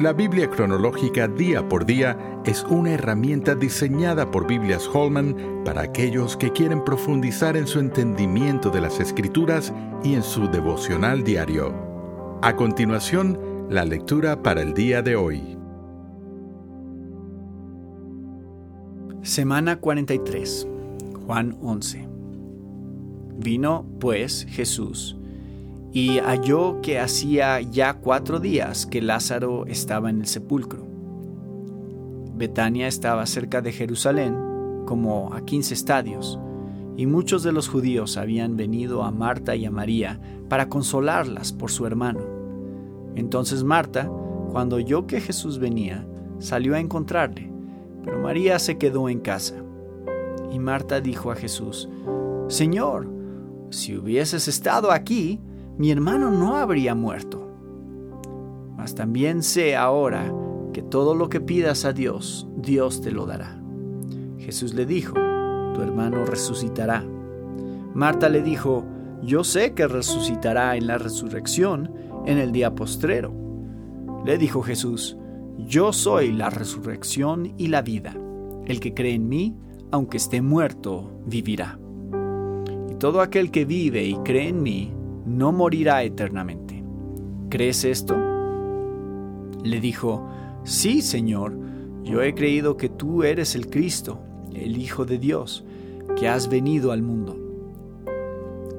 La 0.00 0.12
Biblia 0.12 0.48
cronológica 0.48 1.26
día 1.26 1.68
por 1.68 1.84
día 1.84 2.16
es 2.44 2.62
una 2.62 2.92
herramienta 2.92 3.56
diseñada 3.56 4.30
por 4.30 4.46
Biblias 4.46 4.88
Holman 4.92 5.64
para 5.64 5.82
aquellos 5.82 6.36
que 6.36 6.52
quieren 6.52 6.84
profundizar 6.84 7.56
en 7.56 7.66
su 7.66 7.80
entendimiento 7.80 8.70
de 8.70 8.80
las 8.80 9.00
escrituras 9.00 9.72
y 10.04 10.14
en 10.14 10.22
su 10.22 10.46
devocional 10.46 11.24
diario. 11.24 11.74
A 12.42 12.54
continuación, 12.54 13.40
la 13.70 13.84
lectura 13.84 14.40
para 14.40 14.62
el 14.62 14.72
día 14.72 15.02
de 15.02 15.16
hoy. 15.16 15.58
Semana 19.22 19.80
43, 19.80 20.68
Juan 21.26 21.58
11. 21.60 22.08
Vino, 23.36 23.84
pues, 23.98 24.46
Jesús 24.48 25.17
y 25.98 26.20
halló 26.20 26.80
que 26.80 27.00
hacía 27.00 27.60
ya 27.60 27.94
cuatro 27.94 28.38
días 28.38 28.86
que 28.86 29.02
Lázaro 29.02 29.66
estaba 29.66 30.10
en 30.10 30.20
el 30.20 30.26
sepulcro. 30.28 30.86
Betania 32.36 32.86
estaba 32.86 33.26
cerca 33.26 33.62
de 33.62 33.72
Jerusalén, 33.72 34.36
como 34.86 35.34
a 35.34 35.40
quince 35.40 35.74
estadios, 35.74 36.38
y 36.96 37.06
muchos 37.06 37.42
de 37.42 37.50
los 37.50 37.68
judíos 37.68 38.16
habían 38.16 38.56
venido 38.56 39.02
a 39.02 39.10
Marta 39.10 39.56
y 39.56 39.64
a 39.64 39.72
María 39.72 40.20
para 40.48 40.68
consolarlas 40.68 41.52
por 41.52 41.72
su 41.72 41.84
hermano. 41.84 42.20
Entonces 43.16 43.64
Marta, 43.64 44.08
cuando 44.52 44.76
oyó 44.76 45.08
que 45.08 45.20
Jesús 45.20 45.58
venía, 45.58 46.06
salió 46.38 46.76
a 46.76 46.80
encontrarle, 46.80 47.50
pero 48.04 48.20
María 48.20 48.60
se 48.60 48.78
quedó 48.78 49.08
en 49.08 49.18
casa. 49.18 49.56
Y 50.52 50.60
Marta 50.60 51.00
dijo 51.00 51.32
a 51.32 51.34
Jesús, 51.34 51.88
Señor, 52.46 53.10
si 53.70 53.96
hubieses 53.96 54.46
estado 54.46 54.92
aquí, 54.92 55.40
mi 55.78 55.92
hermano 55.92 56.32
no 56.32 56.56
habría 56.56 56.96
muerto. 56.96 57.48
Mas 58.76 58.96
también 58.96 59.42
sé 59.44 59.76
ahora 59.76 60.32
que 60.72 60.82
todo 60.82 61.14
lo 61.14 61.28
que 61.28 61.40
pidas 61.40 61.84
a 61.84 61.92
Dios, 61.92 62.48
Dios 62.56 63.00
te 63.00 63.12
lo 63.12 63.26
dará. 63.26 63.62
Jesús 64.38 64.74
le 64.74 64.86
dijo, 64.86 65.14
tu 65.74 65.80
hermano 65.80 66.24
resucitará. 66.24 67.04
Marta 67.94 68.28
le 68.28 68.42
dijo, 68.42 68.84
yo 69.22 69.44
sé 69.44 69.74
que 69.74 69.86
resucitará 69.86 70.76
en 70.76 70.88
la 70.88 70.98
resurrección 70.98 71.92
en 72.26 72.38
el 72.38 72.50
día 72.50 72.74
postrero. 72.74 73.32
Le 74.24 74.36
dijo 74.36 74.62
Jesús, 74.62 75.16
yo 75.58 75.92
soy 75.92 76.32
la 76.32 76.50
resurrección 76.50 77.54
y 77.56 77.68
la 77.68 77.82
vida. 77.82 78.16
El 78.66 78.80
que 78.80 78.94
cree 78.94 79.14
en 79.14 79.28
mí, 79.28 79.56
aunque 79.92 80.16
esté 80.16 80.42
muerto, 80.42 81.22
vivirá. 81.24 81.78
Y 82.90 82.94
todo 82.94 83.20
aquel 83.20 83.52
que 83.52 83.64
vive 83.64 84.04
y 84.04 84.16
cree 84.18 84.48
en 84.48 84.62
mí, 84.62 84.92
no 85.28 85.52
morirá 85.52 86.02
eternamente. 86.02 86.82
¿Crees 87.50 87.84
esto? 87.84 88.16
Le 89.62 89.80
dijo, 89.80 90.28
Sí, 90.64 91.02
Señor, 91.02 91.56
yo 92.04 92.22
he 92.22 92.34
creído 92.34 92.76
que 92.76 92.88
tú 92.88 93.22
eres 93.22 93.54
el 93.54 93.70
Cristo, 93.70 94.20
el 94.52 94.76
Hijo 94.76 95.04
de 95.04 95.18
Dios, 95.18 95.64
que 96.16 96.28
has 96.28 96.48
venido 96.48 96.92
al 96.92 97.02
mundo. 97.02 97.36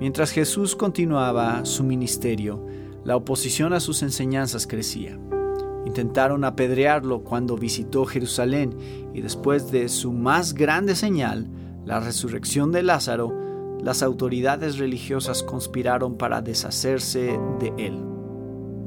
Mientras 0.00 0.30
Jesús 0.30 0.76
continuaba 0.76 1.64
su 1.64 1.84
ministerio, 1.84 2.64
la 3.04 3.16
oposición 3.16 3.72
a 3.72 3.80
sus 3.80 4.02
enseñanzas 4.02 4.66
crecía. 4.66 5.18
Intentaron 5.86 6.44
apedrearlo 6.44 7.22
cuando 7.22 7.56
visitó 7.56 8.04
Jerusalén 8.04 8.74
y 9.14 9.20
después 9.20 9.70
de 9.70 9.88
su 9.88 10.12
más 10.12 10.54
grande 10.54 10.96
señal, 10.96 11.48
la 11.84 12.00
resurrección 12.00 12.72
de 12.72 12.82
Lázaro, 12.82 13.32
las 13.82 14.02
autoridades 14.02 14.78
religiosas 14.78 15.42
conspiraron 15.42 16.16
para 16.16 16.42
deshacerse 16.42 17.38
de 17.60 17.72
él. 17.78 18.02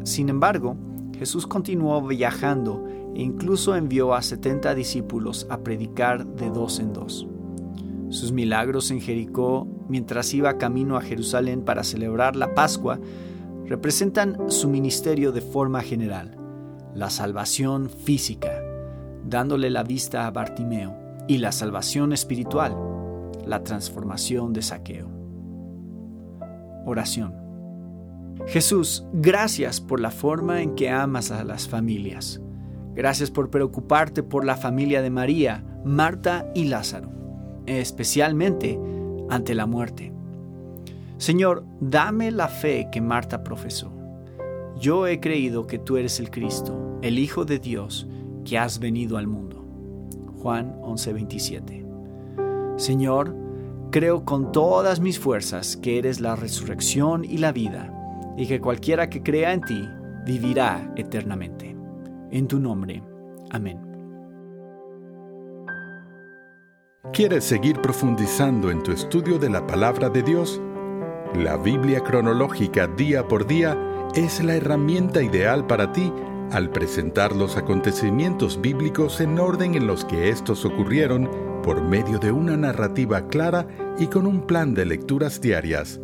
Sin 0.03 0.29
embargo, 0.29 0.75
Jesús 1.17 1.47
continuó 1.47 2.01
viajando 2.01 2.85
e 3.15 3.21
incluso 3.21 3.75
envió 3.75 4.13
a 4.13 4.21
setenta 4.21 4.73
discípulos 4.75 5.47
a 5.49 5.59
predicar 5.59 6.25
de 6.25 6.49
dos 6.49 6.79
en 6.79 6.93
dos. 6.93 7.27
Sus 8.09 8.31
milagros 8.31 8.89
en 8.91 9.02
Jericó, 9.02 9.67
mientras 9.87 10.33
iba 10.33 10.58
camino 10.58 10.97
a 10.97 11.02
Jerusalén 11.02 11.61
para 11.61 11.83
celebrar 11.83 12.35
la 12.35 12.55
Pascua, 12.55 12.99
representan 13.65 14.49
su 14.49 14.67
ministerio 14.67 15.31
de 15.31 15.41
forma 15.41 15.81
general, 15.81 16.35
la 16.95 17.11
salvación 17.11 17.89
física, 17.89 18.64
dándole 19.23 19.69
la 19.69 19.83
vista 19.83 20.25
a 20.25 20.31
Bartimeo, 20.31 20.95
y 21.27 21.37
la 21.37 21.52
salvación 21.52 22.11
espiritual, 22.11 22.75
la 23.49 23.64
transformación 23.64 24.54
de 24.54 24.61
saqueo. 24.61 25.10
Oración. 26.86 27.33
Jesús, 28.45 29.05
gracias 29.11 29.82
por 29.82 29.99
la 29.99 30.11
forma 30.11 30.61
en 30.61 30.76
que 30.76 30.89
amas 30.89 31.32
a 31.32 31.43
las 31.43 31.67
familias. 31.67 32.39
Gracias 32.93 33.32
por 33.32 33.49
preocuparte 33.49 34.21
por 34.21 34.45
la 34.45 34.55
familia 34.55 35.02
de 35.02 35.09
María, 35.09 35.64
Marta 35.83 36.52
y 36.54 36.65
Lázaro, 36.65 37.09
especialmente 37.65 38.80
ante 39.30 39.55
la 39.55 39.65
muerte. 39.65 40.14
Señor, 41.17 41.65
dame 41.82 42.32
la 42.32 42.48
fe 42.49 42.88
que 42.92 43.02
Marta 43.02 43.43
profesó. 43.43 43.92
Yo 44.80 45.08
he 45.08 45.20
creído 45.20 45.65
que 45.65 45.80
tú 45.80 45.98
eres 45.98 46.20
el 46.20 46.30
Cristo, 46.30 46.99
el 47.02 47.17
Hijo 47.17 47.45
de 47.45 47.58
Dios, 47.58 48.08
que 48.45 48.59
has 48.59 48.80
venido 48.80 49.17
al 49.17 49.27
mundo. 49.27 49.65
Juan 50.38 50.80
11:27. 50.82 51.78
Señor, 52.79 53.35
creo 53.91 54.23
con 54.23 54.53
todas 54.53 55.01
mis 55.01 55.19
fuerzas 55.19 55.75
que 55.75 55.97
eres 55.97 56.21
la 56.21 56.37
resurrección 56.37 57.25
y 57.25 57.37
la 57.37 57.51
vida, 57.51 57.93
y 58.37 58.47
que 58.47 58.61
cualquiera 58.61 59.09
que 59.09 59.21
crea 59.21 59.51
en 59.51 59.61
ti 59.61 59.89
vivirá 60.25 60.89
eternamente. 60.95 61.75
En 62.31 62.47
tu 62.47 62.57
nombre. 62.57 63.03
Amén. 63.51 63.81
¿Quieres 67.11 67.43
seguir 67.43 67.81
profundizando 67.81 68.71
en 68.71 68.81
tu 68.81 68.93
estudio 68.93 69.37
de 69.37 69.49
la 69.49 69.67
palabra 69.67 70.09
de 70.09 70.23
Dios? 70.23 70.61
La 71.35 71.57
Biblia 71.57 71.99
cronológica 71.99 72.87
día 72.87 73.27
por 73.27 73.45
día 73.45 73.77
es 74.15 74.41
la 74.41 74.55
herramienta 74.55 75.21
ideal 75.21 75.67
para 75.67 75.91
ti 75.91 76.13
al 76.52 76.71
presentar 76.71 77.36
los 77.36 77.58
acontecimientos 77.58 78.61
bíblicos 78.61 79.20
en 79.21 79.39
orden 79.39 79.76
en 79.76 79.87
los 79.87 80.05
que 80.05 80.30
estos 80.30 80.65
ocurrieron 80.65 81.30
por 81.64 81.82
medio 81.82 82.20
de 82.20 82.32
una 82.32 82.55
narrativa 82.58 83.27
clara 83.27 83.67
y 83.98 84.05
con 84.08 84.26
un 84.26 84.48
plan 84.48 84.73
de 84.73 84.86
lecturas 84.86 85.42
diarias. 85.42 85.99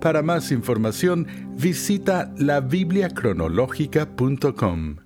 Para 0.00 0.22
más 0.22 0.52
información, 0.52 1.26
visita 1.56 2.32
labibliacronológica.com. 2.36 5.03